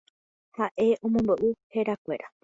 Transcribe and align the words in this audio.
ha 0.57 0.65
omombe'u 1.05 1.49
herakuéra. 1.73 2.27